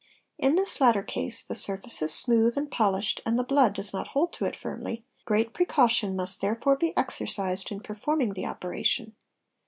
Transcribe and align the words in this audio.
In 0.39 0.55
this 0.55 0.81
latter 0.81 1.03
case 1.03 1.43
the— 1.43 1.53
surface 1.55 2.01
is 2.01 2.11
smooth 2.11 2.57
and 2.57 2.71
polished 2.71 3.21
and 3.23 3.37
the 3.37 3.43
blood 3.43 3.73
does 3.75 3.93
not 3.93 4.07
hold 4.17 4.33
to 4.33 4.45
it 4.45 4.55
firmly, 4.55 5.05
great 5.25 5.53
precaution 5.53 6.15
must 6.15 6.41
therefore 6.41 6.75
be 6.75 6.91
exercised 6.97 7.71
in 7.71 7.81
performing 7.81 8.33
the 8.33 8.47
operation. 8.47 9.13